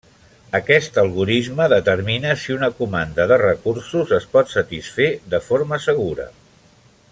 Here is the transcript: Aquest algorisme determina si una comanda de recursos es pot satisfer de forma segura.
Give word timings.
Aquest 0.59 0.95
algorisme 1.01 1.67
determina 1.73 2.31
si 2.45 2.55
una 2.55 2.71
comanda 2.79 3.29
de 3.33 3.39
recursos 3.43 4.15
es 4.19 4.27
pot 4.35 4.53
satisfer 4.55 5.11
de 5.35 5.45
forma 5.51 5.81
segura. 5.91 6.31